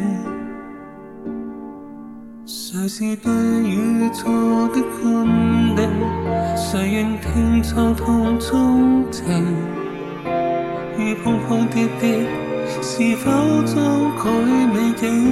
[2.46, 3.34] 谁是对
[3.68, 4.32] 与错
[4.68, 5.90] 的判定？
[6.56, 9.26] 谁愿听沧桑钟情？
[11.00, 12.49] 雨碰碰跌跌。
[12.82, 13.30] 是否
[13.64, 13.76] 遮
[14.24, 14.30] 盖
[14.74, 15.26] 美景？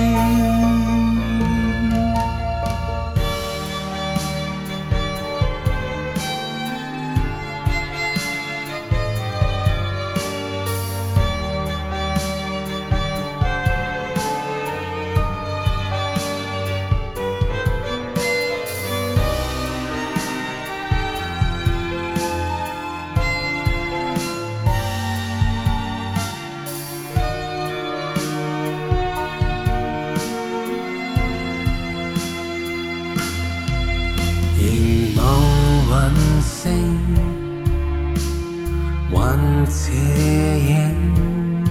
[39.73, 41.63] 身影，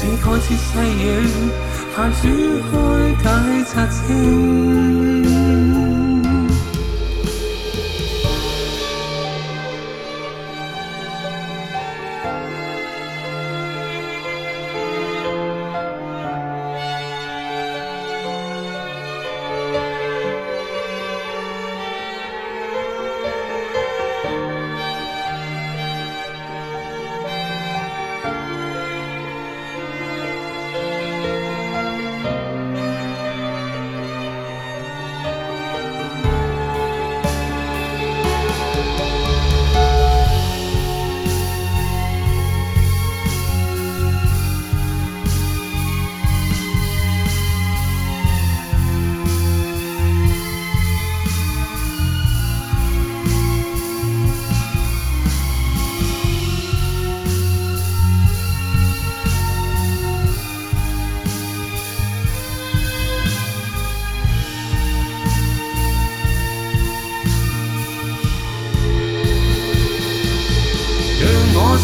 [0.00, 1.50] 这看似细雨。
[2.00, 2.28] 那煮
[3.24, 3.28] 开，解
[3.64, 3.98] 茶清。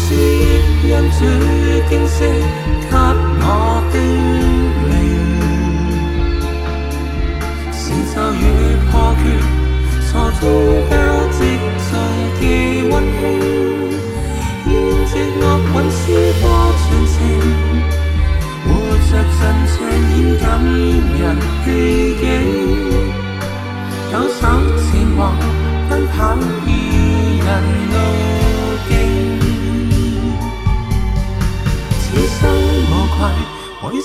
[0.07, 0.13] 是
[0.87, 1.27] 讓最
[1.89, 2.19] 敬惜
[2.91, 4.24] 給我的。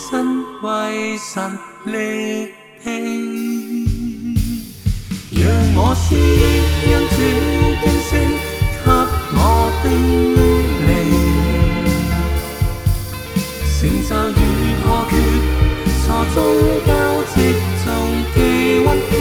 [0.09, 0.17] 身
[0.63, 2.47] 為神力
[2.83, 2.91] 氣，
[5.31, 5.43] 讓
[5.77, 6.17] 我施
[6.87, 7.17] 恩主
[7.83, 8.11] 的聲
[8.83, 8.89] 給
[9.35, 9.37] 我
[9.85, 9.87] 的
[10.89, 10.91] 靈，
[13.79, 14.33] 成就與
[14.83, 15.13] 破缺，
[16.07, 16.37] 錯綜
[16.87, 16.91] 交
[17.35, 17.37] 織
[17.85, 17.85] 中
[18.35, 18.37] 既
[18.81, 19.13] 溫馨，